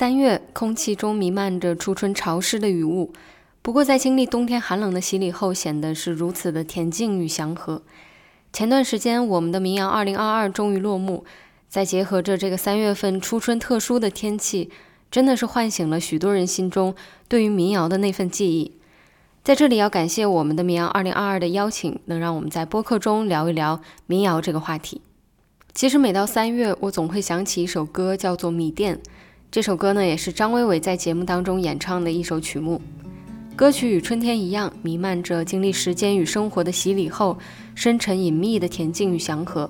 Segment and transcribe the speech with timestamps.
[0.00, 3.12] 三月，空气中弥漫着初春潮湿的雨雾，
[3.60, 7.82] 不过在经历冬天寒冷的洗礼后，显得是如此的恬静与祥和。
[8.50, 11.26] 前段时间，我们的民谣二零二二终于落幕，
[11.68, 14.70] 再结合着这个三月份初春特殊的天气，
[15.10, 16.94] 真的是唤醒了许多人心中
[17.28, 18.78] 对于民谣的那份记忆。
[19.44, 25.02] 在这里要感谢我们的民谣二零二二的邀请，能让我们在播客中聊一聊民谣这个话题。
[25.74, 28.96] 其实每到三月，我总会想起一首歌，叫做《米店》。
[29.50, 32.80] 这首歌呢，也是张伟伟在节目当中演唱的一首曲目。
[33.56, 37.36] 歌曲与春天一样，弥漫着经历时间与生活的洗礼后，
[37.74, 39.68] 深沉隐秘的恬静与祥和。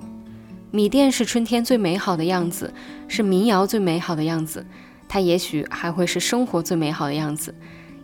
[0.69, 2.71] 米店是春天最美好的样子，
[3.07, 4.63] 是民谣最美好的样子，
[5.09, 7.51] 它也许还会是生活最美好的样子，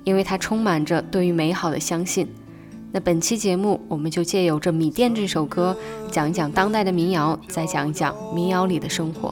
[0.04, 2.28] 因为它充满着对于美好的相信。
[2.92, 5.78] 那本期节目，我们就借由这《米店》这首歌，
[6.12, 9.32] 讲一讲当代的民谣，再讲一讲民谣里的生活。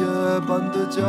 [0.00, 1.02] 夜般的家。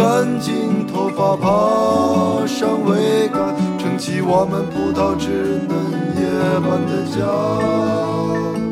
[0.00, 5.76] 干净头发，爬上桅杆，撑起我们葡萄枝嫩
[6.16, 6.24] 叶
[6.64, 8.69] 般的家。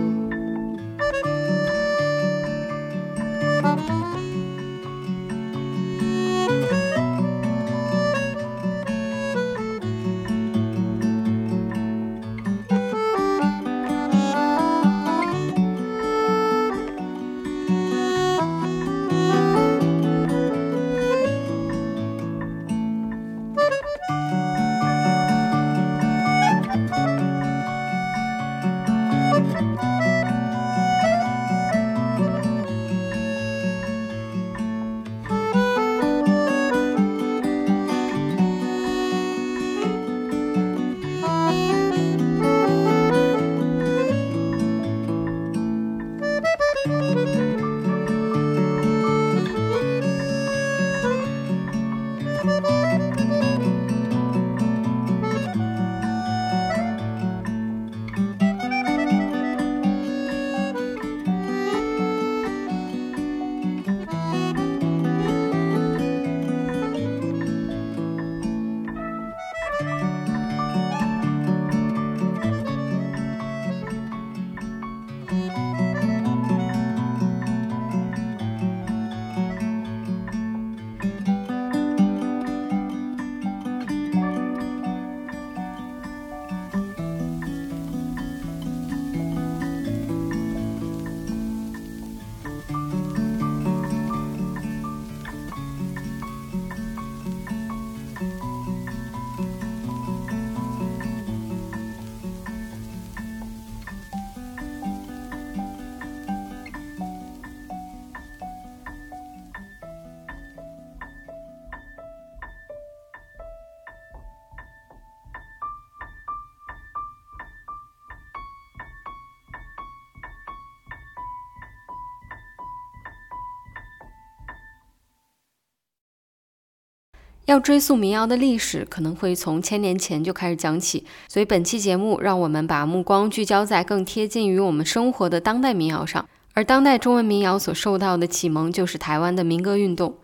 [127.49, 131.07] 要追溯民谣的历史，可能会从千年前就开始讲起。
[131.29, 136.29] 所以本期节目，让我们把目光聚焦在更贴近于我们生活的当代民谣上。
[136.53, 140.19] 而当代中文民谣所受到的启蒙，就是台湾的民歌运动。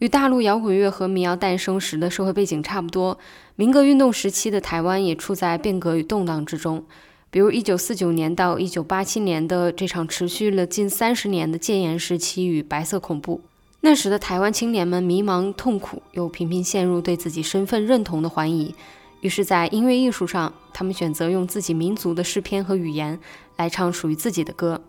[0.00, 3.16] 与大陆摇滚乐和民谣诞生时的社会背景差不多，
[3.54, 6.84] 民歌运动时期的台湾也处在变革与动荡之中。
[7.30, 13.42] 比如1949年到1987年的这场持续了近三十年的戒严时期与白色恐怖。
[13.80, 18.74] 那时的台湾青年们迷茫痛苦，又频频陷入对自己身份认同的怀疑。
[19.20, 23.18] 于是，在音乐艺术上，他们选择用自己民族的诗篇和语言
[23.56, 24.82] 来唱属于自己的歌。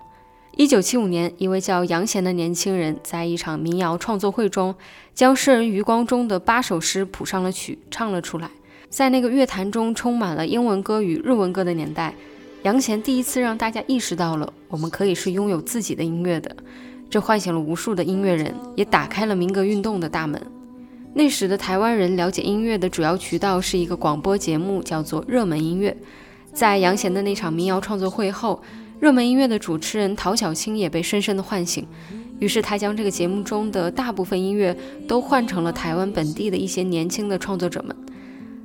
[0.55, 4.73] 一九七五年，一位叫杨贤的年轻人在一场民谣创作会中，
[5.13, 8.49] 将诗人余光中的八首诗谱上了曲，唱了出来。
[8.89, 12.15] 在那个乐坛中充满了英文歌与日文歌的年代，
[12.63, 16.55] 杨贤第一次让大家意识到了我们可以是拥有自己的音乐的。
[17.09, 20.41] 这唤醒了无数的音乐人，也打开了民歌运动的大门。
[21.13, 25.91] 那时的台湾人了解音乐的主要渠道是一个广播节目，叫做《热门音乐》。
[26.53, 28.61] 在杨贤的那场民谣创作会后，
[28.99, 31.87] 热门音乐的主持人陶小青也被深深的唤醒。
[32.39, 34.77] 于是他将这个节目中的大部分音乐
[35.07, 37.95] 都换成了台湾本地的一些年轻的创作者们。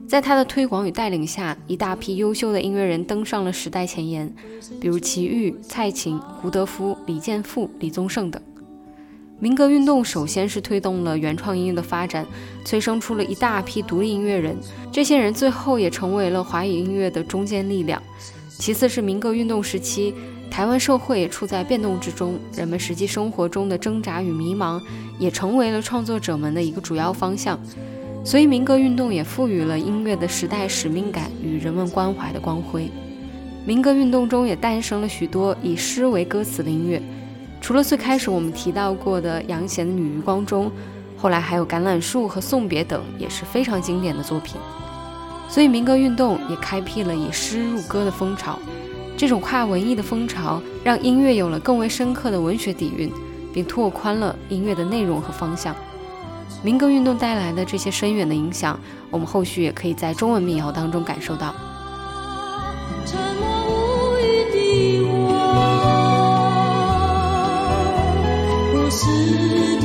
[0.07, 4.31] 在他的推广与带领下，一大批优秀的音乐人登上了时代前沿，
[4.79, 8.41] 比如齐豫、蔡琴、胡德夫、李健富、李宗盛等。
[9.39, 12.27] 民歌运动首先是推动了原创音乐的发展，
[12.65, 14.57] 催生出了一大批独立音乐人，
[14.93, 18.01] 这些人最后也成为了华语音乐的中坚力量。
[18.59, 20.15] 其次是民歌运动时期，
[20.51, 24.81] 台湾社会也处在变动之中，人们实际生活中的挣扎与迷茫，
[25.19, 27.59] 也成为了创作者们的一个主要方向。
[28.25, 32.89] 所以，民歌运动也赋予了音乐的时代使命感与人文关怀的光辉。
[33.67, 37.03] 民歌运动中也诞生了许多以诗为歌词的音乐，
[37.61, 40.67] 除了最开始我们提到过的杨贤的《女余光中》，
[41.17, 44.57] 后来还有《橄榄树》和《送别》等，也是非常经典的作品。
[45.49, 48.59] 所以，民歌运动也开辟了以诗入歌的风潮。
[49.17, 53.11] 这种跨文艺的风潮，让音乐有了更为深刻的文学底蕴，
[53.53, 55.75] 并拓宽了音乐的内容和方向。
[56.63, 58.79] 民歌运动带来的这些深远的影响，
[59.11, 61.55] 我们后续也可以在中文民谣当中感受到。
[68.95, 69.82] 是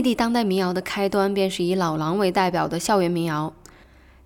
[0.00, 3.52] 内地当代民谣的开端便是以老狼为代表的校园民谣。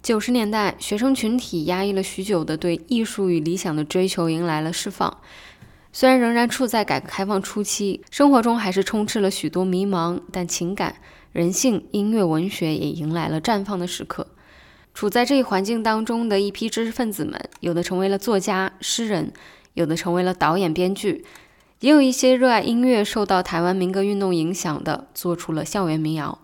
[0.05, 5.19] 九十年代，学生群体压抑了许久的对艺术与理想的追求迎来了释放。
[5.93, 10.95] 虽然仍然处在改革开放初期，生活中还是充斥了许多迷茫，但情感、
[11.33, 14.29] 人性、音乐、文学也迎来了绽放的时刻。
[14.95, 19.33] 处在这一环境当中的一批知识分子们，有的成为了作家、诗人，
[19.73, 21.25] 有的成为了导演、编剧。
[21.85, 26.39] 也有一些热爱音乐、受到台湾民歌运动影响的，做出了校园民谣。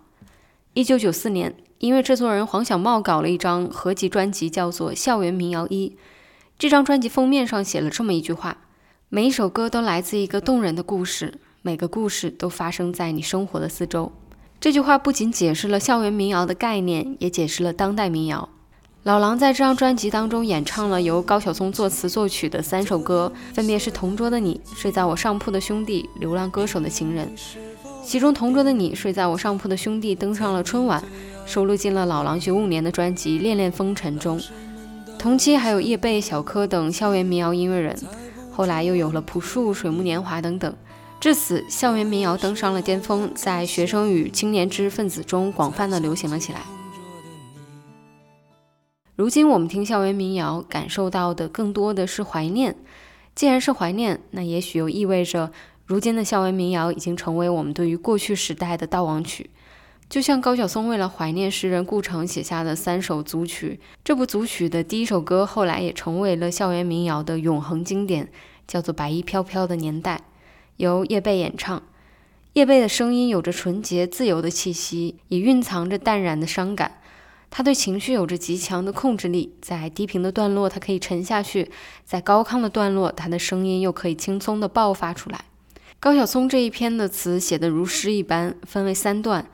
[0.75, 5.89] 一九九四年，音乐制作人黄小茂搞了一张合集专辑，叫做《校园民谣一》。
[6.59, 8.59] 这张专辑封面上写了这么一句话
[9.09, 14.13] ：“每一首歌都来自一个动人的故事，每个故事都发生在你生活的四周。”
[14.61, 18.51] 这句话不仅解释了校园民谣的概念，也解释了当代民谣。
[19.05, 27.27] 老狼在这张专辑当中演唱了由高晓松作词作曲的三首歌，分别是《同桌的你》、《睡在我上铺的兄弟》、《流浪歌手的情人》。
[28.05, 31.03] 其中，《同桌的你》、《睡在我上铺的兄弟》登上了春晚，
[31.47, 34.39] 收录进了老狼九五年的专辑《恋恋风尘》中。
[35.19, 37.99] 同期还有叶蓓、小柯等校园民谣音乐人，
[38.53, 40.75] 后来又有了朴树、水木年华等等。
[41.19, 46.61] 至此，校园民谣登上了巅峰，在学生与青年知识分子中广泛的流行了起来。
[49.21, 52.75] 如今我们听校园民谣，感受到的更多的是怀念。
[53.35, 55.53] 既然是怀念，那也许又意味着，
[55.85, 59.51] 如今的校园民谣已经成为我们对于过去时代的悼亡曲。
[60.09, 68.27] 就像高晓松为了怀念诗人顾城写下的三首组曲，这部组曲的第一首歌后来也成为了校园民谣的永恒经典，
[68.67, 70.17] 叫做《白衣飘飘的年代》，
[70.79, 71.83] 由叶蓓演唱。
[72.55, 77.00] 叶蓓的声音有着纯洁自由的气息，也蕴藏着淡然的伤感。
[77.51, 81.71] 他对情绪有着极强的控制力，在低频的段落他可以沉下去，
[82.05, 85.45] 在高亢的段落他的声音又可以轻松地爆发出来。
[85.99, 89.47] 高晓松这一篇的词写得如诗一般，分为三段。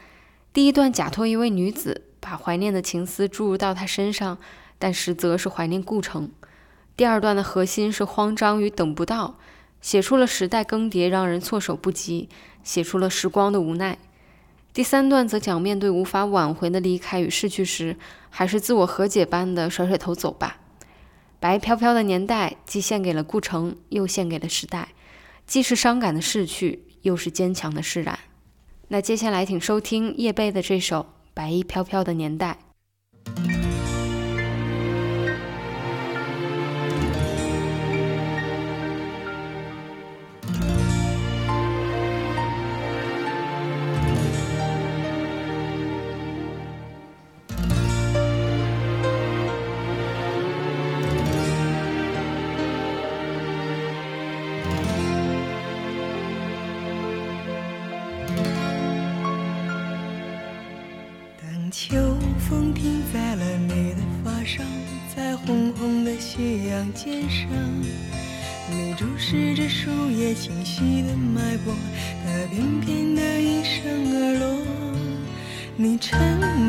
[0.52, 4.38] 第一段假托一位女子，把怀念的情思注入到她身上，
[4.78, 6.30] 但实则是怀念顾城。
[6.96, 9.38] 第二段的核心是慌张与等不到，
[9.80, 12.28] 写出了时代更迭让人措手不及，
[12.62, 13.98] 写出了时光的无奈。
[14.76, 17.97] 第三段则讲面对无法挽回的离开与逝去时，
[18.28, 20.59] 还是自我和解般的甩甩头走吧。
[21.40, 24.88] 白飘飘的年代，既献给了顾城，又献给了时代，
[25.47, 28.18] 既是伤感的逝去，又是坚强的释然。
[28.88, 31.00] 那接下来，请收听叶蓓的这首
[31.33, 32.59] 《白衣飘飘的年代》。
[66.95, 67.49] 肩上，
[68.71, 71.75] 你注视着树叶清晰的脉搏，
[72.25, 74.66] 它翩翩的一声而落。
[75.76, 76.18] 你沉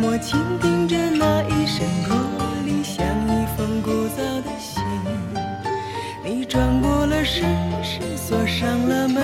[0.02, 2.18] 默倾听着那一声驼
[2.66, 4.84] 铃，像一封古早的信。
[6.24, 7.44] 你转过了身，
[7.82, 9.24] 是锁上了门，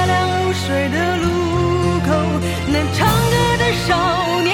[0.89, 1.27] 的路
[2.07, 2.09] 口
[2.67, 4.50] 那唱歌的少年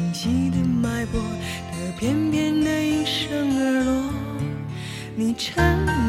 [0.00, 1.20] 清晰的脉搏，
[1.70, 3.28] 它偏偏的应声
[3.58, 4.10] 而落。
[5.14, 5.62] 你沉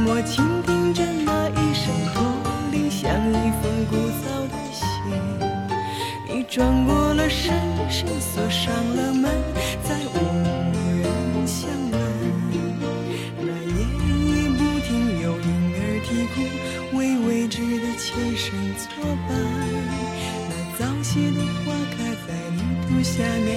[0.06, 2.24] 默倾听着那一声驼
[2.72, 4.82] 铃，像一封古早的信。
[6.26, 7.54] 你转过了身，
[7.90, 9.30] 身锁上了门，
[9.84, 10.16] 在无
[11.02, 12.00] 人巷问。
[13.42, 13.76] 那夜
[14.08, 18.08] 里不停有婴儿啼哭，为未知的前
[18.38, 18.88] 生作
[19.28, 19.30] 伴。
[20.48, 22.58] 那早谢的花开在泥
[22.88, 23.52] 土下面。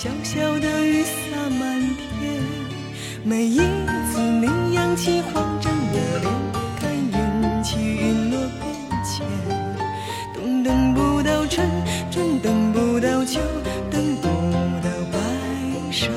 [0.00, 2.40] 小小的雨洒满天。
[3.24, 6.32] 每一次你扬起慌张的脸，
[6.78, 8.64] 看云起云落变
[9.02, 9.26] 迁。
[10.32, 11.68] 冬等不到春，
[12.12, 13.40] 春等不到秋，
[13.90, 15.18] 等不到白
[15.90, 16.12] 首，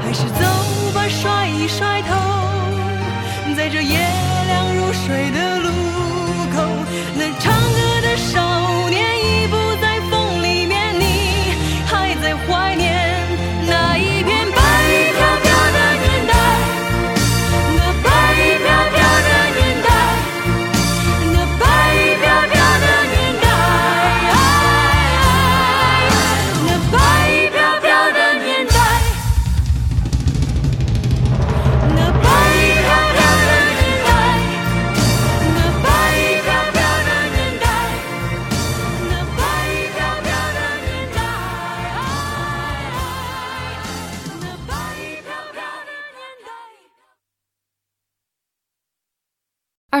[0.00, 0.44] 还是走
[0.94, 2.14] 吧，甩一甩头，
[3.56, 3.98] 在这夜
[4.46, 5.68] 凉如水的路
[6.54, 6.62] 口，
[7.16, 7.33] 那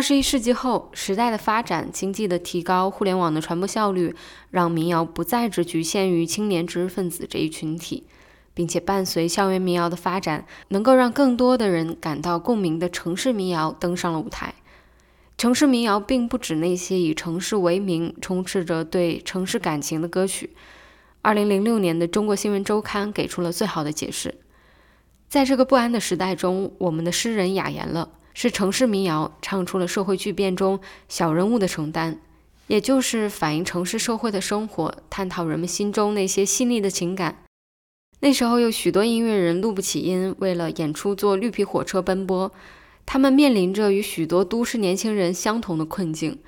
[0.04, 4.14] 十一世纪后，时代的发展、经济的提高、互联网的传播效率，
[4.50, 8.04] 让民谣不再只局限于青年知识分子这一群体。
[8.56, 14.54] 并且伴随校园民谣的发展，能够让更多的人感到共鸣的城市民谣登上了舞台。
[15.36, 20.50] 城市民谣并不止那些以城市为名、充斥着对城市感情的歌曲。
[21.22, 24.36] 二零零六年的《中国新闻周刊》给出了最好的解释：
[25.28, 32.20] 在这个不安的时代中，我们的诗人雅言了，是城市民谣唱出了社会巨变中小人物的承担，
[32.66, 37.44] 也就是反映城市社会的生活，探讨人们心中那些细腻的情感。
[38.20, 42.52] 那时候有许多音乐人录不起音，为了演出坐绿皮火车奔波。
[43.06, 46.38] 他们面临着与许多都市年轻人相同的困境，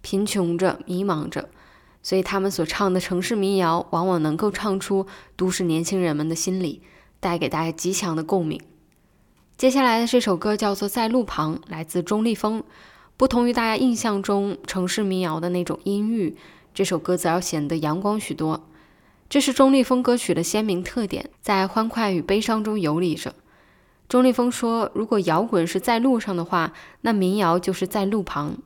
[0.00, 1.50] 贫穷着，迷茫着，
[2.02, 6.80] 所以他们所唱的城市民谣往往能够唱出都市年轻人们的心理，
[7.20, 8.58] 带给大家极强的共鸣。
[9.56, 12.62] 接下来的这首歌叫做《在路旁》，来自钟立风。
[13.16, 16.36] 不同于大家印象中城市民谣的那种阴郁，
[16.74, 18.68] 这首歌则要显得阳光许多。
[19.30, 23.34] 这是钟立风歌曲的鲜明特点，在欢快与悲伤中游离着。
[24.10, 28.58] 钟立风说：“如果摇滚是在路上的话，那民谣就是在路旁。”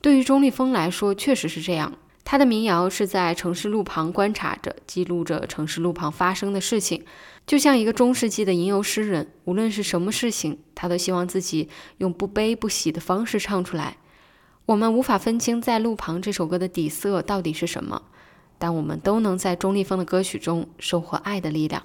[0.00, 1.92] 对于钟立风来说，确实是这样。
[2.24, 7.04] 他的民谣是在城市路旁观察着，记录着城市路旁发生的事情，
[7.46, 9.32] 就像一个中世纪的吟游诗人。
[9.44, 13.98] 无论是什么事情，他都希望自己用不悲不喜的方式唱出来。
[14.66, 18.02] 我们无法分清《在路旁》这首歌的底色到底是什么，
[18.58, 21.84] 但我们都能在钟立风的歌曲中收获爱的力量。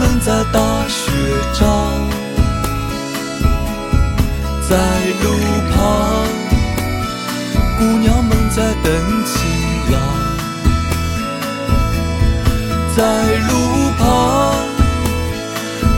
[0.00, 0.58] 们在打
[0.88, 1.12] 雪
[1.52, 1.68] 仗，
[4.66, 4.74] 在
[5.22, 5.26] 路
[5.70, 5.78] 旁，
[7.78, 8.90] 姑娘们在等
[9.26, 9.36] 情
[9.92, 10.00] 郎，
[12.96, 13.02] 在
[13.50, 13.52] 路
[13.98, 14.08] 旁，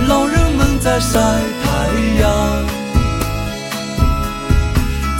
[0.09, 1.21] 老人们在晒
[1.62, 1.69] 太
[2.21, 2.27] 阳，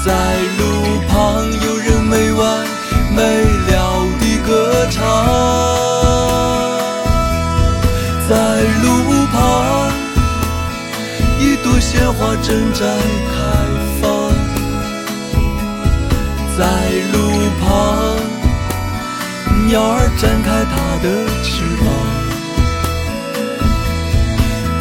[0.05, 0.11] 在
[0.59, 1.17] 路旁，
[1.65, 2.67] 有人没完
[3.15, 5.82] 没了地歌唱。
[11.63, 12.81] 朵鲜花正在
[13.33, 13.35] 开
[14.01, 14.03] 放。
[16.57, 16.61] 在
[17.13, 17.17] 路
[17.61, 17.65] 旁，
[19.67, 21.05] 鸟儿展开它的
[21.43, 21.85] 翅膀。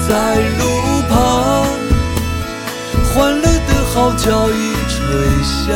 [0.07, 0.11] 在
[0.59, 0.61] 路
[1.09, 1.13] 旁，
[3.13, 4.53] 欢乐的号角已
[4.89, 4.99] 吹
[5.43, 5.69] 响。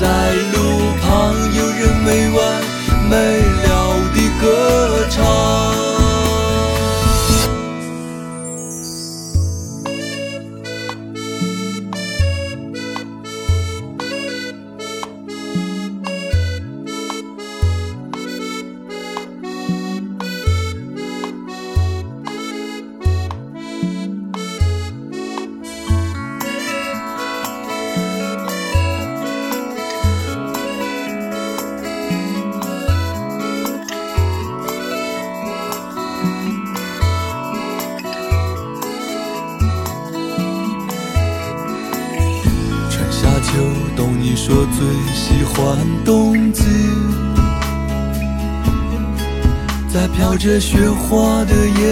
[0.00, 0.02] 在
[0.52, 0.56] 路
[1.00, 1.06] 旁，
[1.54, 2.36] 有人没完
[3.08, 3.14] 没
[3.62, 3.66] 了
[4.12, 5.97] 地歌唱。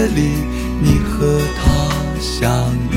[0.09, 0.45] 里，
[0.81, 1.65] 你和他
[2.21, 2.95] 相遇。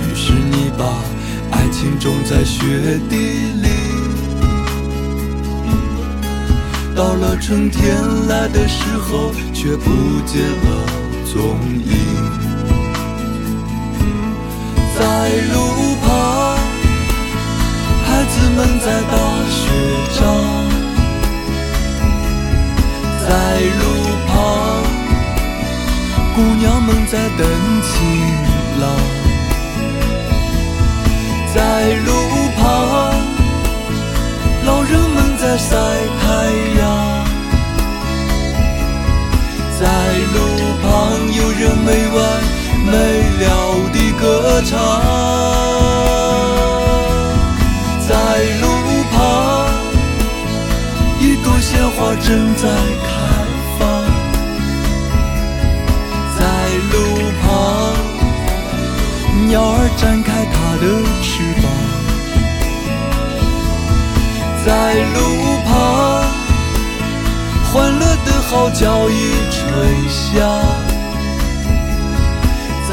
[0.00, 0.84] 于是你把
[1.50, 2.56] 爱情种在雪
[3.08, 3.16] 地
[3.62, 3.68] 里，
[6.94, 7.96] 到了春天
[8.28, 9.90] 来的时候，却不
[10.26, 10.86] 见了
[11.32, 11.92] 踪影。
[14.98, 15.02] 在
[15.52, 15.56] 路
[16.06, 16.08] 旁，
[18.04, 18.86] 孩子们在。
[19.10, 19.16] 打
[19.48, 19.60] 雪
[20.18, 20.20] 仗，
[23.28, 23.84] 在路
[24.26, 24.32] 旁，
[26.34, 27.46] 姑娘们在等
[27.82, 27.92] 情
[28.80, 28.88] 郎，
[31.54, 31.58] 在
[32.06, 32.10] 路
[32.56, 32.64] 旁，
[34.64, 35.76] 老人们在晒
[36.22, 36.24] 太
[36.80, 36.82] 阳，
[39.78, 39.84] 在
[40.32, 40.38] 路
[40.80, 40.88] 旁，
[41.30, 42.16] 有人没完
[42.86, 42.92] 没
[43.40, 43.44] 了
[43.92, 44.72] 地歌唱。
[48.08, 48.14] 在
[48.62, 48.64] 路
[49.12, 49.18] 旁，
[51.20, 52.64] 一朵鲜花正在
[59.48, 60.84] 鸟儿展开它的
[61.22, 61.64] 翅膀。
[64.62, 64.68] 在
[65.14, 65.16] 路
[65.64, 65.72] 旁，
[67.72, 69.12] 欢乐的号角已
[69.50, 69.58] 吹
[70.10, 70.36] 响。
[72.90, 72.92] 在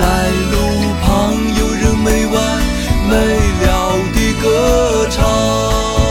[0.54, 0.56] 路
[1.04, 2.34] 旁，有人没完
[3.10, 3.14] 没
[3.66, 3.68] 了
[4.14, 4.46] 地歌
[5.12, 6.05] 唱。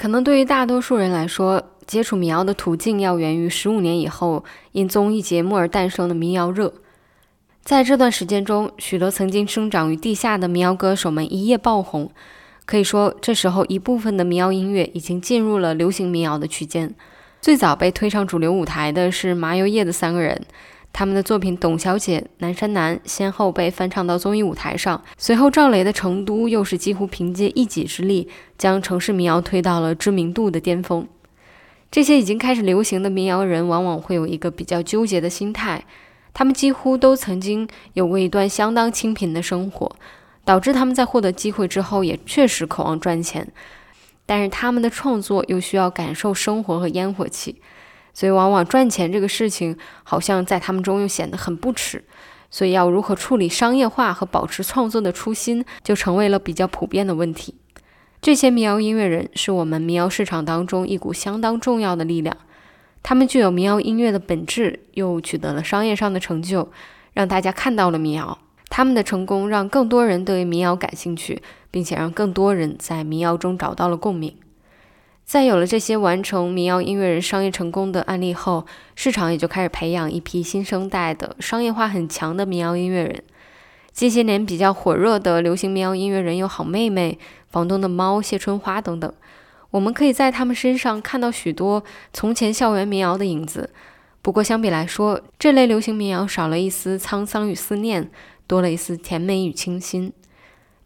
[0.00, 6.72] 可能对于大多数人来说，接触民谣的途径要源于十五年以后因综艺节目而诞生的民谣热。
[7.62, 12.10] 在这段时间中，许多曾经生长于地下的民谣歌手们一夜爆红。
[12.64, 16.94] 可以说，这时候一部分的民谣音乐已经进入了流行民谣的区间。
[17.42, 20.40] 最早被推上主流舞台的是麻油叶的三个人。
[20.92, 31.06] 他们的作品《董小姐》《南山南》先后被翻唱到综艺舞台上，随后赵雷的《成都》又是几乎凭借一己之力将城市民谣推到了知名度的巅峰。
[31.90, 35.84] 这些已经开始流行的民谣人，往往会有一个比较纠结的心态，
[36.34, 39.90] 他们几乎都曾经有过一段相当清贫的生活，
[40.44, 43.48] 导致他们在获得机会之后也确实渴望赚钱，
[44.26, 47.60] 但是他们的创作又需要感受生活和烟火气。
[48.12, 52.04] 所以，往往赚钱这个事情好像在他们中又显得很不耻，
[52.50, 57.54] 所以要如何处理商业化和保持创作的初心，就成为了比较普遍的问题。
[58.20, 62.36] 这些民谣音乐人是我们民谣市场当中一股相当重要的力量，
[63.02, 66.70] 他们具有民谣音乐的本质，又取得了商业上的成就，
[67.14, 68.36] 让大家看到了民谣。
[68.68, 74.36] 他们的成功让更多人对民谣感兴趣，并且让更多人在民谣中找到了共鸣。
[75.30, 78.66] 在有了这些完成民谣音乐人商业成功的案例后，
[78.96, 83.22] 市场也就开始培养一批新生代的商业化很强的民谣音乐人。
[83.92, 87.16] 近些年比较火热的流行民谣音乐人有好妹妹、
[87.48, 89.14] 房东的猫、谢春花等等。
[89.70, 93.70] 我们可以在他们身上看到许多从前校园民谣的影子。
[94.22, 98.10] 不过相比来说，这类流行民谣少了一丝沧桑与思念，
[98.48, 100.12] 多了一丝甜美与清新。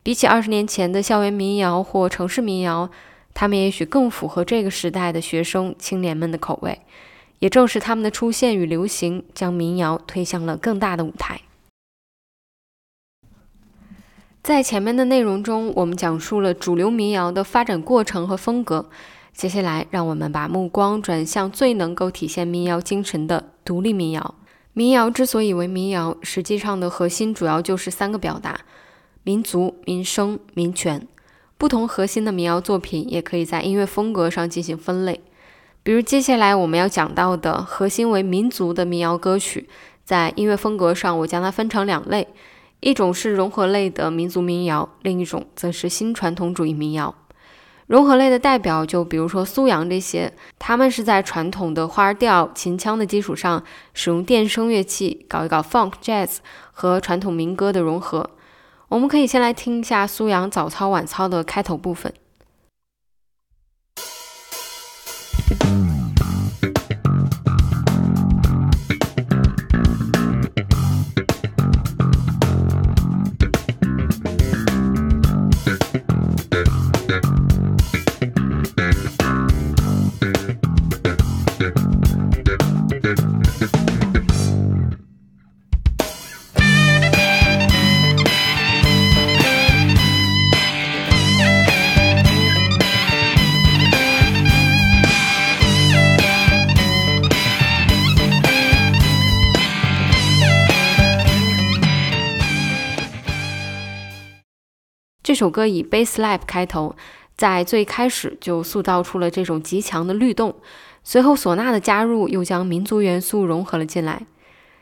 [0.02, 2.90] 比起二十年前的校园民谣或城市民谣。
[3.34, 6.80] 他们也许更符合这个时代的学生青年们的口味，
[7.40, 11.40] 也正是他们的出现与流行，将民谣推向了更大的舞台。
[14.40, 18.88] 在前面的内容中，我们讲述了主流民谣的发展过程和风格。
[19.32, 24.36] 接下来，让我们把目光转向最能够体现民谣精神的独立民谣。
[24.74, 28.60] 民谣之所以为民谣，实际上的核心主要就是三个表达：
[29.24, 31.08] 民族、民生、民权。
[31.64, 35.22] 不同核心的民谣作品也可以在音乐风格上进行分类，
[35.82, 39.66] 比如接下来我们要讲到的核心为民族的民谣歌曲，
[40.04, 42.28] 在音乐风格上我将它分成两类，
[42.80, 47.14] 一种是融合类的民族民谣，另一种则是新传统主义民谣。
[47.86, 56.36] 融合类的代表就比如说苏阳这些，他们是在传统的花调、秦腔的基础上，使用电声乐器搞一搞 funk、jazz
[56.72, 58.28] 和传统民歌的融合。
[58.94, 62.14] 我们可以先来听一下苏阳早操晚操的开头部分。
[105.44, 106.96] 首歌以 bass slap 开头，
[107.36, 110.54] 在最开始就塑造出了这种极强的律动。
[111.02, 114.24] 随后唢呐的加入又将民族元素融合了进来。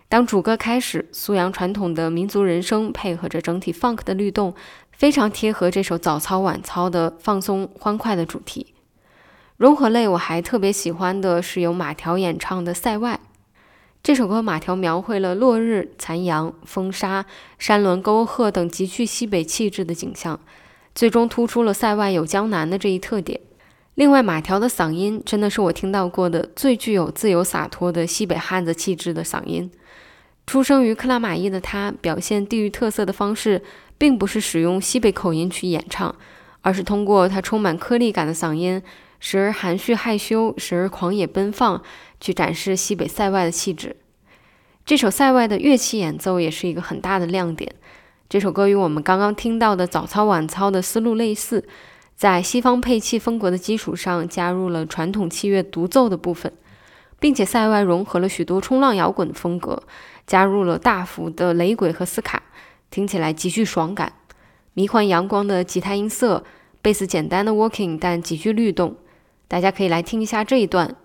[0.08, 4.54] 当主歌开始，苏阳传统的民族人声配合着整体 funk 的律动，
[4.92, 8.72] 非常贴合这首早操晚操的放松欢快的主题。
[9.56, 13.18] 融合类我还特别喜欢的是由马条演唱的《塞外》
[14.02, 17.24] 这首歌，马条描绘了落日、残阳、风沙、
[17.56, 20.40] 山峦沟壑等极具西北气质的景象，
[20.92, 23.38] 最终突出了塞外有江南的这一特点。
[23.94, 29.70] 另外，马条的嗓音真的是我听到过的最具有自由洒脱的西北汉子气质的嗓音。
[30.48, 33.62] 出生于克拉玛依的他，表现地域特色的方式，
[33.96, 36.12] 并不是使用西北口音去演唱，
[36.62, 38.82] 而是通过他充满颗粒感的嗓音，
[39.24, 41.80] 时而含蓄害羞，时而狂野奔放，
[42.20, 43.94] 去展示西北塞外的气质。
[44.84, 47.72] 这首塞外的乐器演奏也是一个很大的亮点。
[48.28, 51.64] 这首歌与我们刚刚听到的早操晚操的思路类似，
[52.16, 56.52] 在西方配器风格的基础上，加入了传统器乐独奏的部分，
[57.20, 59.84] 并且塞外融合了许多冲浪摇滚的风格。
[60.26, 62.42] 加入了大幅的雷鬼和斯卡，
[62.90, 64.14] 听起来极具爽感。
[64.74, 66.42] 迷幻阳光的吉他音色，
[66.80, 68.96] 贝斯简单的 working 但极具律动。
[69.52, 70.96] 大家可以来听一下这一段。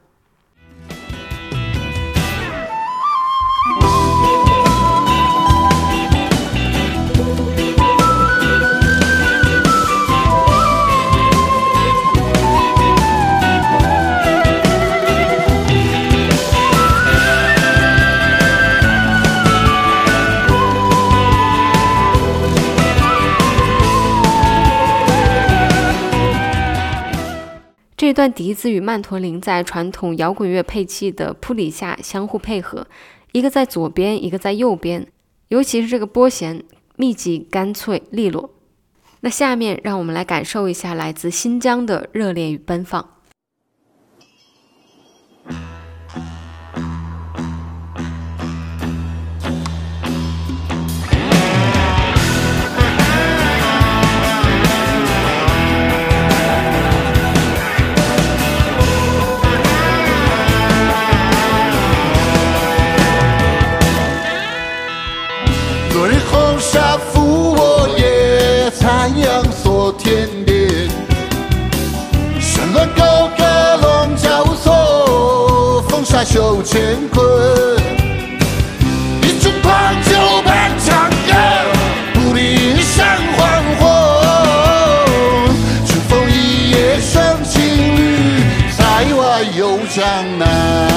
[28.07, 32.87] 这段笛子与曼陀林在传统摇滚乐配器的铺底下相互配合，
[33.33, 35.05] 一个在左边，一个在右边，
[35.49, 36.63] 尤其是这个拨弦
[36.95, 38.49] 密集、干脆、利落。
[39.19, 43.16] 那下面让我们来感受一下来自新疆的热烈与奔放。
[76.29, 77.25] 绣乾坤，
[79.21, 81.33] 一种狂酒伴长歌，
[82.13, 83.47] 不离山黄
[83.79, 83.85] 昏。
[85.85, 87.63] 春风一夜伤情
[87.95, 88.83] 侣，塞
[89.15, 90.03] 外有江
[90.37, 90.96] 南。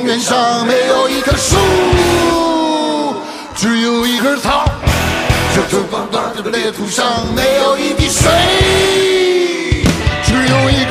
[0.00, 1.56] 荒原上没有一棵树，
[3.54, 4.64] 只有一根草。
[5.54, 8.30] 这春光大的裂土上没有一滴水，
[10.24, 10.86] 只有一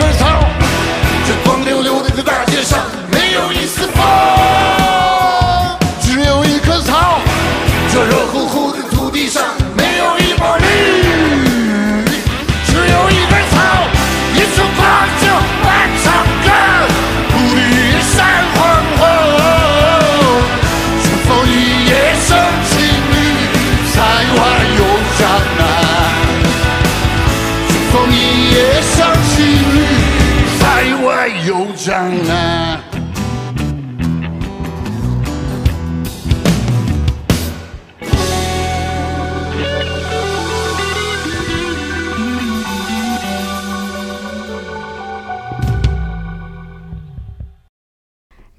[28.20, 29.80] 是否一夜生情侣
[30.60, 30.62] 塞
[31.06, 31.88] 外有江
[32.26, 32.80] 南？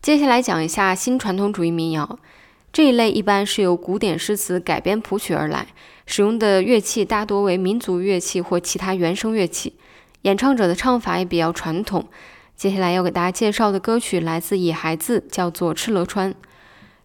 [0.02, 2.18] 接下来讲一下新传统主义民谣。
[2.72, 5.66] 这一类一般是由古典诗词改编谱曲而来，
[6.06, 9.74] 使用的乐器大多为民族乐器或其他原声乐器，
[10.22, 12.08] 演唱者的唱法也比较传统。
[12.54, 16.32] 接下来要给大家介绍的歌曲来自野孩子，叫做《敕勒川》。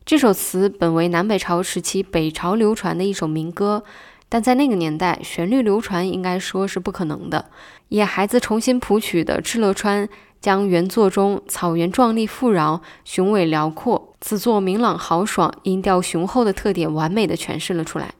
[0.06, 3.84] 这首词本为南北朝时期北朝流传的一首民歌，
[4.30, 7.50] 但在那个年代，旋律流传应该说是不可能的。
[7.90, 10.08] 野孩子重新谱曲的《敕勒川》。
[10.42, 18.16] 将原作中草原壮丽富饶、雄伟辽阔、词作明朗豪爽、音调雄厚的特点完美的诠释了出来。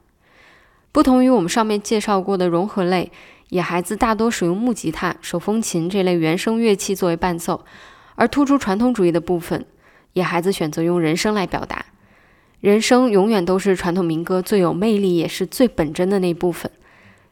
[0.92, 3.12] 不同于我们上面介绍过的融合类，
[3.50, 7.66] 野孩子大多使用木吉他、手风琴这类原声乐器作为伴奏，
[8.14, 9.66] 而突出传统主义的部分，
[10.14, 11.84] 野孩子选择用人声来表达。
[12.60, 16.70] 人声永远都是传统民歌最有魅力也是最本真的那部分。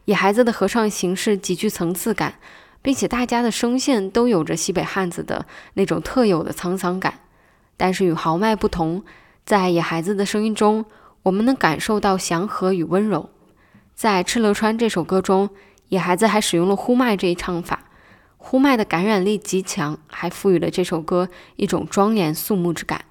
[0.06, 2.34] 野孩子的合唱形式极具层次感。
[2.82, 7.14] 并且大家的声线都有着西北汉子的那种特有的沧桑感，
[7.78, 9.04] 但是与豪迈不同，
[9.46, 10.86] 在野孩子的声音中，
[11.24, 13.30] 我们能感受到祥和与温柔。
[13.94, 15.50] 在《敕勒川》这首歌中，
[15.90, 17.86] 野孩子还使用了呼麦这一唱法，
[18.38, 23.06] 呼麦的感染力极强，还赋予了这首歌一种庄严肃穆之感。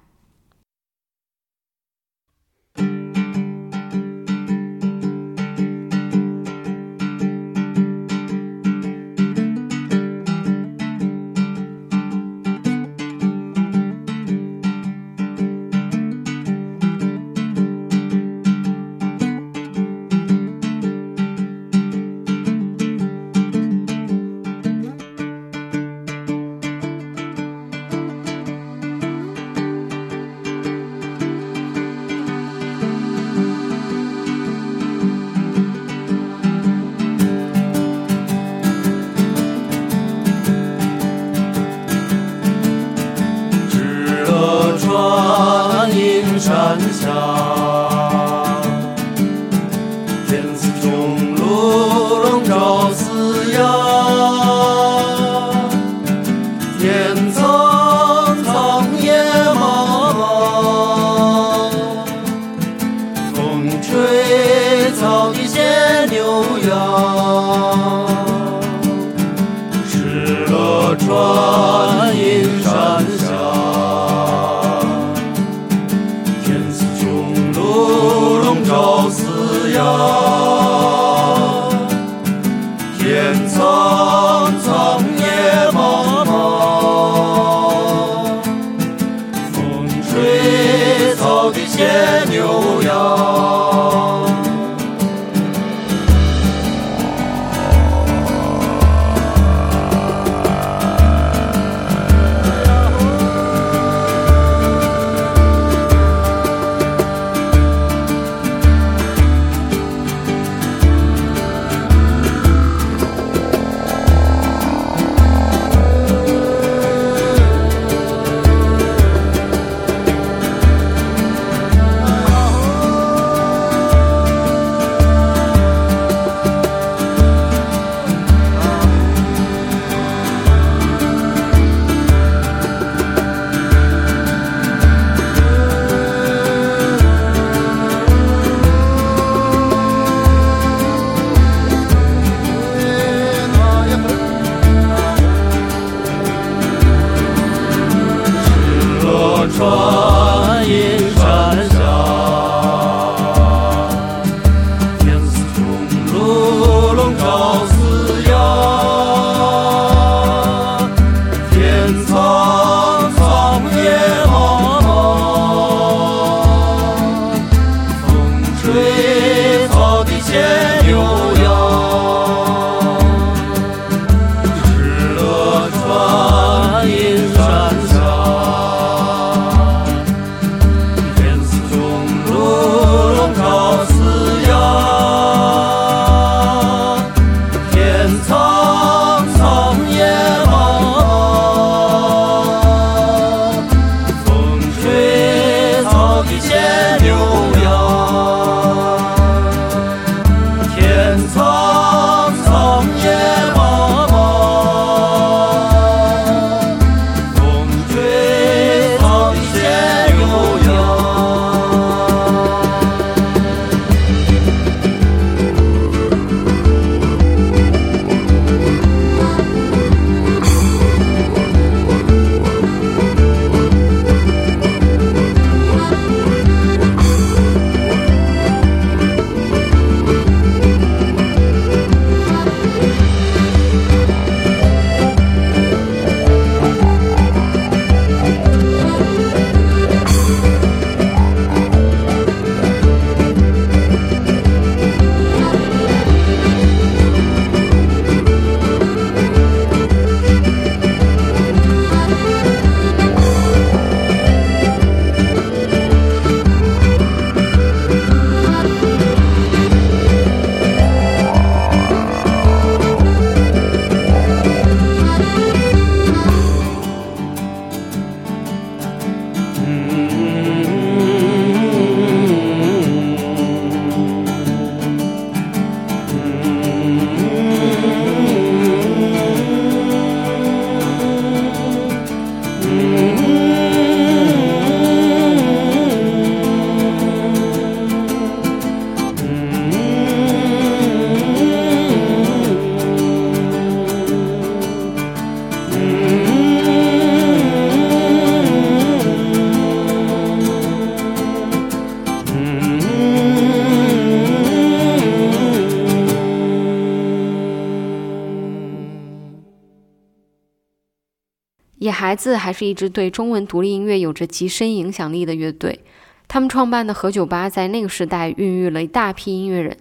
[312.03, 315.79] 孩子还是一支对中文独立音乐有着极深影响力的乐队。
[316.27, 319.77] 他们创办的何酒吧在那个时代孕育了一大批音乐人，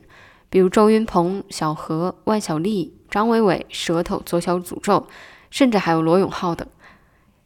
[0.48, 5.08] 比如周云鹏、小何、万晓利、张伟伟、舌头、左小诅咒，
[5.50, 6.64] 甚至还有罗永浩等。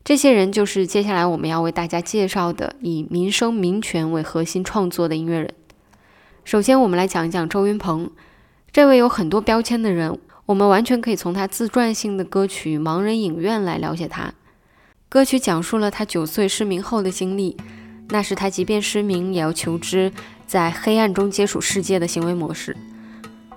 [0.05, 5.55] 这些人就是接下来我们要为大家介绍的以民生民权为核心创作的音乐人。
[6.45, 8.11] 首先，我们来讲一讲周云鹏，
[8.71, 14.35] 这位有很多标签的人，我们完全可以从他自传性的歌曲《盲人影院》来了解他。
[15.09, 17.57] 歌曲讲述了他九岁失明后的经历，
[18.09, 20.11] 那是他即便失明也要求知，
[20.49, 22.77] 在黑暗中接触世界的行为模式。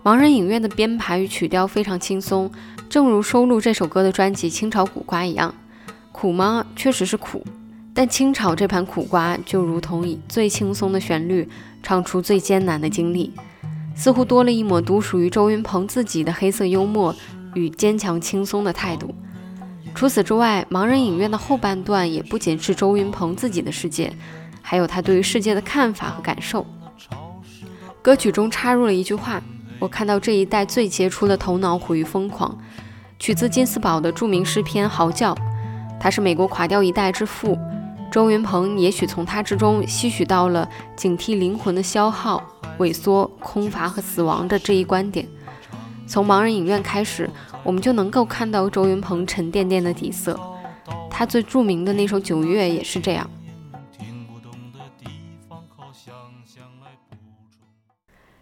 [0.04, 2.52] 盲人影院的编排与曲调非常轻松，
[2.88, 5.54] 正如收录这首歌的专辑《清炒苦瓜》一样。
[6.12, 6.64] 苦吗？
[6.76, 7.43] 确实是苦，
[7.95, 11.50] 但清炒这盘苦瓜就如同以最轻松的旋律
[11.82, 13.34] 唱出最艰难的经历，
[13.95, 17.16] 似乎多了一抹独属于周云鹏自己的黑色幽默
[17.56, 19.16] 与坚强轻松的态度。
[19.96, 24.12] 除此之外，盲人影院的后半段也不仅是周云鹏自己的世界，
[24.62, 26.66] 还有他对于世界的看法和感受。
[28.02, 29.42] 歌曲中插入了一句话
[29.78, 32.58] ：“我看到这一代最杰出的头脑毁于疯狂。”
[33.20, 35.36] 取自金斯堡的著名诗篇《嚎叫》，
[36.00, 37.58] 他是美国垮掉一代之父。
[38.10, 42.42] 周云鹏也许从他之中吸取到了警惕灵魂的消耗、
[42.80, 45.28] 萎缩、空乏和死亡的这一观点。
[46.08, 47.30] 从盲人影院开始，
[47.64, 50.39] 我们就能够看到周云鹏沉甸甸的底色。
[51.10, 53.30] 他最著名的那首《九月》也是这样。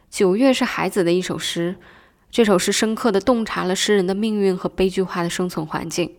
[0.09, 1.75] 九月是孩子的一首诗，
[2.31, 6.15] 这首诗深刻地洞察了诗人的命运和悲剧化的生存环境。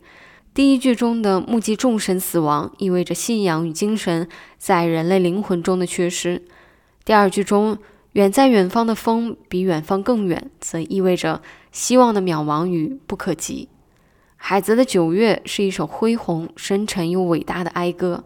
[0.54, 6.42] 第一句中的目击众神死亡，意味着信仰与精神在人类灵魂中的缺失；
[7.04, 7.78] 第二句中
[8.12, 11.42] 远在远方的风比远方更远，则意味着
[11.72, 13.68] 希望的渺茫与不可及。
[14.36, 18.24] 海子的九月是一首恢宏、深沉又伟大的哀歌，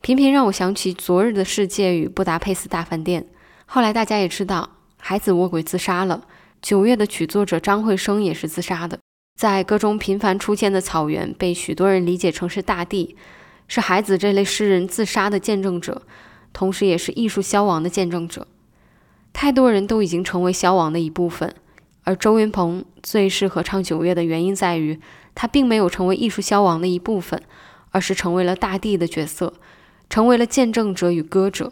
[0.00, 3.22] 频频让我想起《昨日的世界》与《布达佩斯大饭店》。
[3.66, 6.24] 后来大家也知道，海子卧轨自杀了。
[6.62, 8.98] 九月的曲作者张惠生也是自杀的。
[9.36, 13.16] 在歌中频繁出现的草原，被许多人理解成是大地，
[13.68, 16.02] 是海子这类诗人自杀的见证者，
[16.52, 18.48] 同时也是艺术消亡的见证者。
[19.32, 21.54] 太多人都已经成为消亡的一部分，
[22.08, 24.98] 而周云鹏最适合唱九月的原因在于，
[25.34, 27.38] 他并没有成为艺术消亡的一部分，
[27.90, 29.52] 而是成为了大地的角色，
[30.08, 31.70] 成为了见证者与歌者。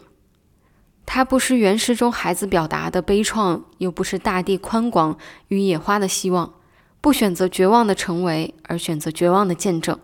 [1.07, 5.17] 他不失原诗中孩子表达的悲怆，又不失大地宽广
[5.47, 6.53] 与野花的希望。
[7.01, 9.97] 不选择绝望的成为，而选择绝望的见证。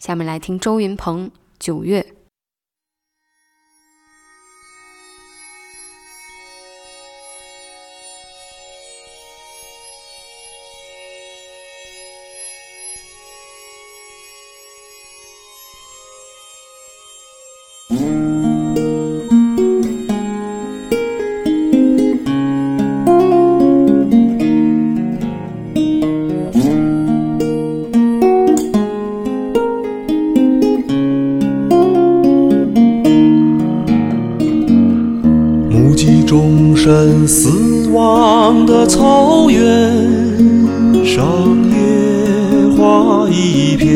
[0.00, 1.28] 下面来听周云鹏
[1.60, 2.00] 《九月》。
[38.86, 39.60] 草原
[41.04, 41.24] 上
[41.70, 41.76] 野
[42.76, 43.88] 花一片，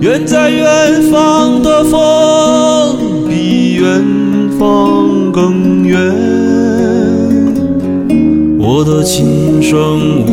[0.00, 2.96] 远在远方的风
[3.28, 4.02] 比远
[4.58, 6.00] 方更远。
[8.58, 10.29] 我的琴声无。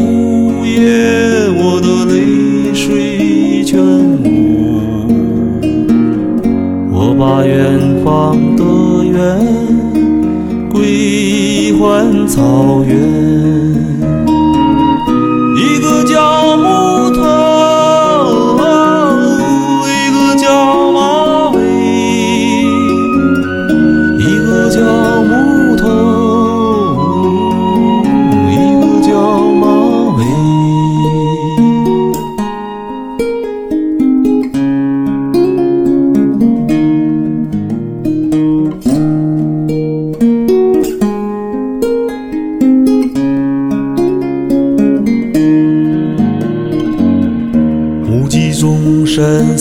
[12.27, 12.76] 走。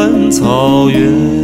[0.00, 1.39] 问草原。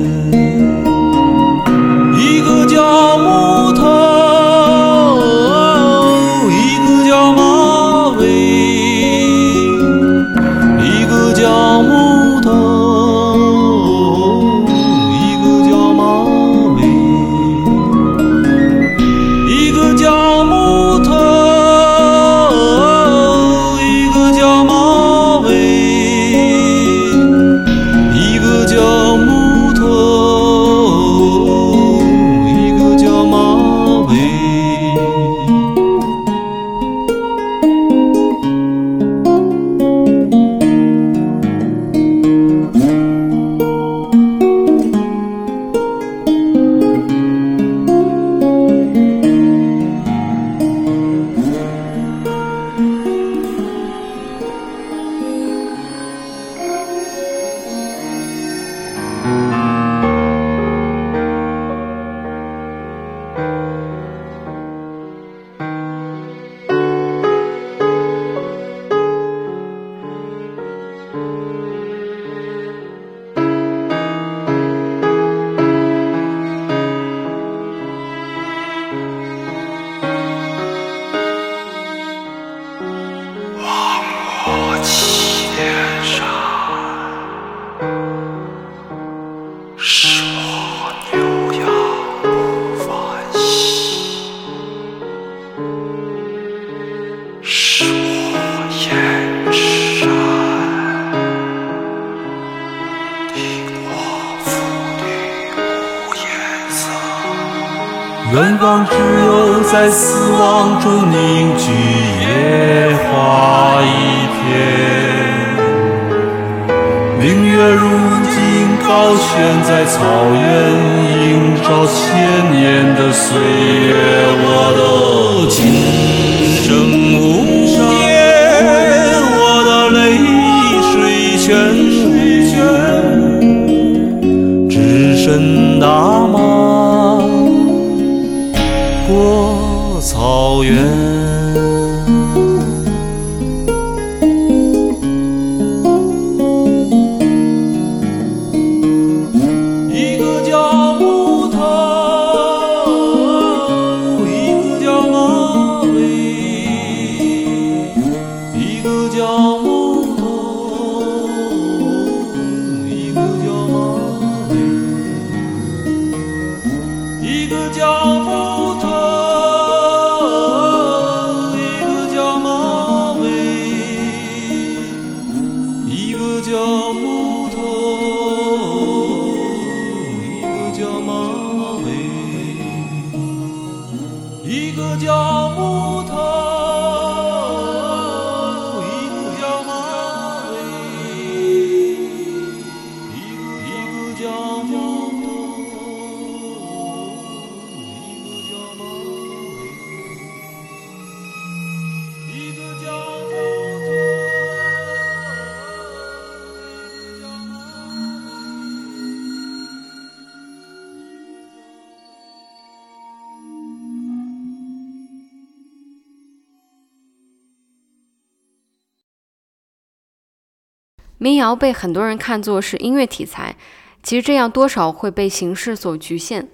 [221.26, 223.56] 民谣被很多人看作是音乐题材，
[224.00, 226.46] 其实这样多少会被形式所局限。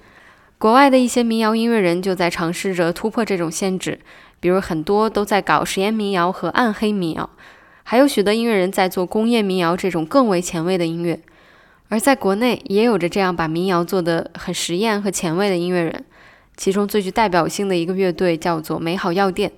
[0.56, 4.00] 国外的一些民谣音乐人就在尝试着突破这种限制，
[4.40, 7.28] 比如很多都在搞实验民谣和暗黑民谣，
[7.82, 11.20] 还有许多音乐人在做工业民谣这种更为前卫的音乐。
[11.90, 16.06] 而在国内也有着这样把民谣做得很实验和前卫的音乐人，
[16.56, 19.52] 其中最具代表性的一个乐队叫做美好药店。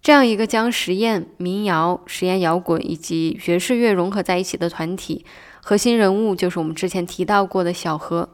[0.00, 5.24] 这样一个将实验民谣、实验摇滚以及爵士乐融合在一起的团体，
[5.62, 8.28] 核心人物就是我们之前提到过的小何。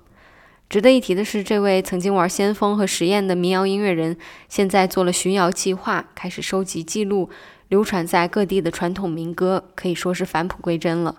[0.68, 4.16] 值得一提的是，这位曾经玩先锋和实验的民谣音乐人，
[4.48, 7.28] 现在做了巡谣计划，开始收集记录
[7.68, 11.16] 流传在各地的传统民歌，可以说是返璞归真了。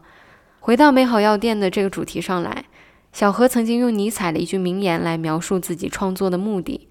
[0.59, 2.65] 回到美好药店的这个主题上来，
[3.13, 6.87] 小何曾经用尼采的一句名言来描述自己创作的目的：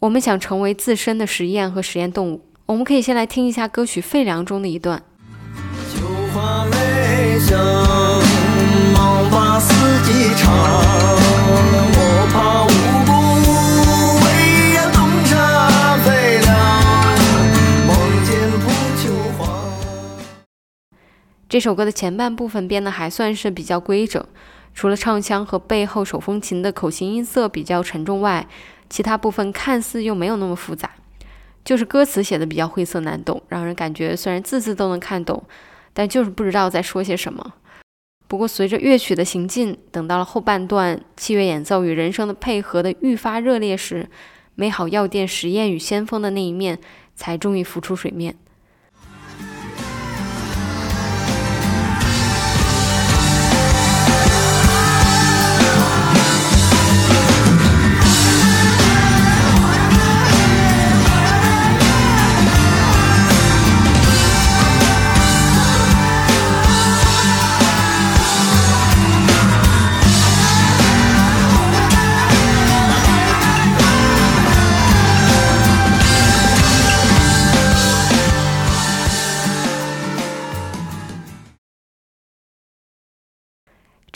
[0.00, 2.42] 我们想成为自身的实验和实验动物。
[2.66, 5.00] 我们可以先来听一下歌曲《费良》中的一段。
[5.94, 6.04] 秋
[6.34, 7.56] 花梅香，
[8.92, 9.72] 忙把四
[10.04, 10.96] 季长。
[21.48, 24.22] 这首歌的前半部分编的还算是比较规整，
[24.74, 28.48] 除了唱腔和背后手风琴的口型音色比较沉重外，
[28.90, 30.90] 其他部分看似又没有那么复杂。
[31.66, 35.42] 就是歌词写的比较晦涩难懂，让人感觉虽然字字都能看懂，
[35.92, 37.54] 但就是不知道在说些什么。
[38.28, 44.08] 不过随着乐曲的行进，等到了后半段，器乐演奏与人声的配合的愈发热烈时，
[44.54, 46.78] 美好药店实验与先锋的那一面
[47.16, 48.36] 才终于浮出水面。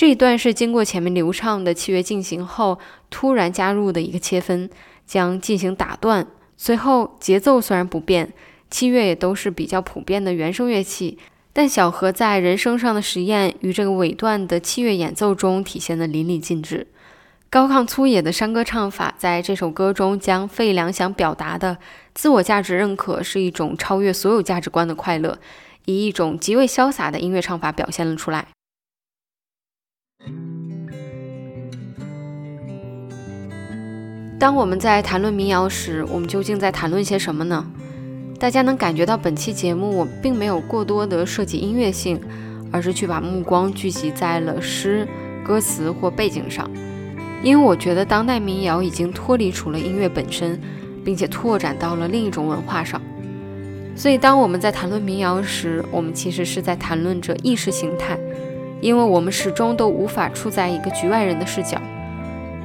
[0.01, 2.79] 这一段是经过前面流畅的器乐进行后，
[3.11, 4.71] 突然加入的一个切分，
[5.07, 6.27] 将进行打断。
[6.57, 8.33] 随后节奏虽然不变，
[8.71, 11.19] 器乐也都是比较普遍的原声乐器，
[11.53, 16.87] 但小何在人声上的实验与这个尾段的器乐演奏中体现的淋漓尽致。
[17.51, 21.77] 高亢粗野的山歌唱法，在这首歌中将费良想表达的
[22.15, 25.39] 自我价值认可是一种超越所有价值观的快乐，
[25.85, 28.47] 以一种极为潇洒的音乐唱法表现了出来。
[34.41, 37.63] 当我们在谈论民谣时，我们究竟在谈论些什么呢？
[38.39, 42.19] 大家能感觉到本期节目我并没有过多的涉及音乐性，
[42.73, 45.07] 而是去把目光聚集在了诗、
[45.45, 46.71] 歌词或背景上，
[47.43, 50.59] 因为我觉得当代民谣已经脱离除了音乐本身，
[51.05, 52.99] 并且拓展到了另一种文化上。
[53.95, 58.19] 所以，当我们在谈论民谣时，我们其实是在谈论着意识形态。
[58.81, 61.79] 因为我们始终都无法处在一个局外人的视角，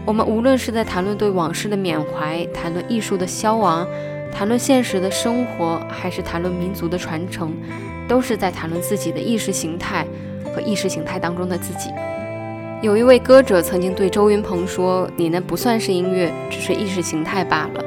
[0.05, 3.87] 我们无论是在谈论对往事的缅怀，谈论艺术的消亡，
[4.31, 7.51] 谈论现实的生活，还是谈论民族的传承，
[8.07, 10.05] 都是在谈论自己的意识形态
[10.53, 11.89] 和意识形态当中的自己。
[12.83, 17.83] 有一位歌者曾经对周云鹏说：“你那不算是音乐，只是意识形态罢了。”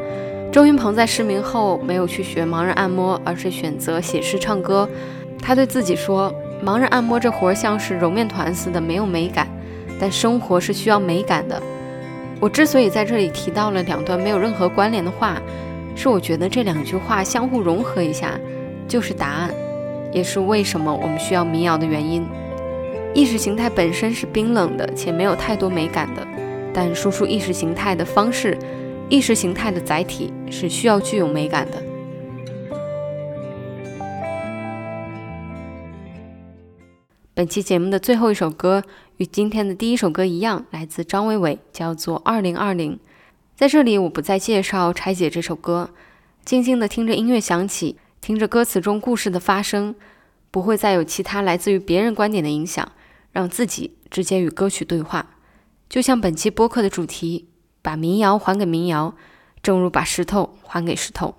[0.50, 4.88] 周云鹏在失明后没有去学盲人按摩，而是选择写诗唱歌。
[5.40, 6.34] 他对自己说。
[6.60, 9.46] 盲人按摩这活儿像是揉面团似的，没有美感，
[10.00, 11.62] 但生活是需要美感的。
[12.41, 15.43] 我之所以在这里提到了两段没有任何关联的话，
[15.97, 18.39] 是我觉得这两句话相互融合一下
[18.86, 19.53] 就是答案，
[20.12, 22.24] 也是为什么我们需要民谣的原因。
[23.12, 26.24] 意识形态本身是冰冷的且没有太多美感的，
[26.72, 28.57] 但输出意识形态的方式，
[29.09, 31.82] 意识形态的载体是需要具有美感的。
[37.34, 38.82] 本期节目的最后一首歌
[39.18, 42.92] 与今天的第一首歌一样，来自张伟伟，叫做《二零二零》。
[43.56, 45.90] 在这里，我不再介绍拆解这首歌，
[46.44, 49.96] 静静的听着音乐响起，听着歌词中故事的发生，
[50.52, 52.92] 不会再有其他来自于别人观点的影响，
[53.32, 55.34] 让自己直接与歌曲对话。
[55.88, 57.48] 就像本期播客的主题，
[57.82, 59.16] 把民谣还给民谣，
[59.60, 61.34] 正如把石头还给石头。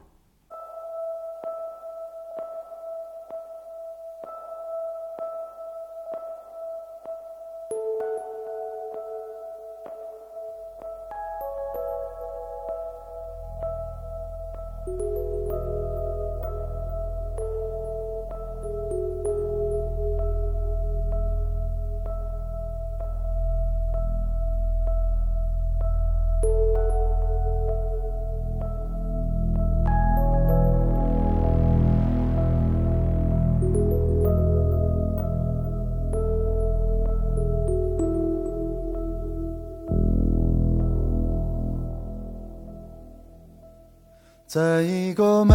[44.50, 45.46] 在一个。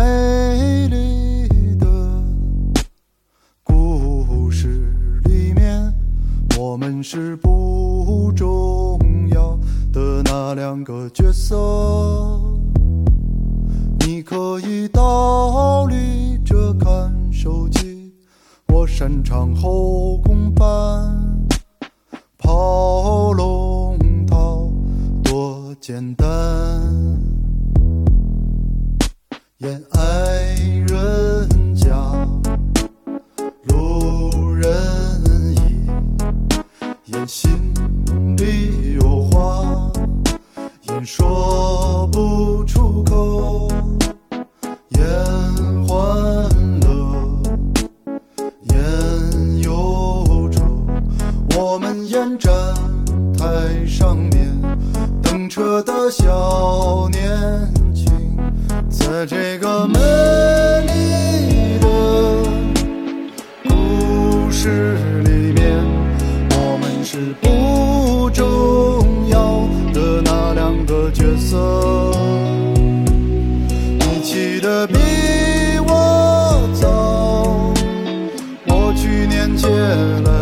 [79.64, 80.33] 谢了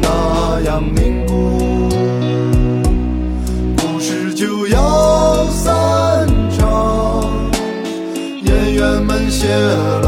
[0.00, 1.88] 那样凝固。
[3.76, 6.26] 故事就要散
[6.58, 7.30] 场，
[8.44, 10.03] 演员们谢了。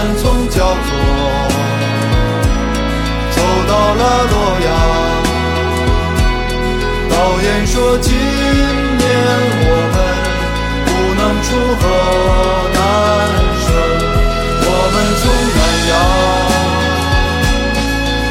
[0.00, 0.90] 们从焦作
[3.30, 3.36] 走
[3.66, 4.34] 到了洛
[4.66, 4.68] 阳。
[7.10, 9.04] 导演说今年
[9.64, 9.96] 我们
[10.86, 10.88] 不
[11.18, 11.46] 能出
[11.80, 11.82] 河
[12.74, 12.76] 南
[13.64, 13.66] 省。
[14.62, 15.22] 我们从
[15.56, 15.92] 南阳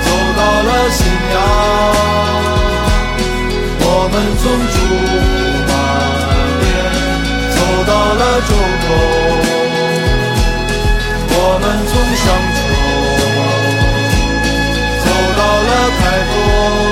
[0.06, 0.08] 走
[0.38, 0.98] 到了信
[1.34, 1.36] 阳。
[3.82, 4.44] 我们从
[4.74, 4.76] 驻
[5.68, 5.72] 马
[6.62, 6.66] 店
[7.52, 8.50] 走到了周
[8.88, 8.88] 口，
[11.68, 12.60] 们从商丘
[15.04, 15.08] 走
[15.38, 16.87] 到了开封。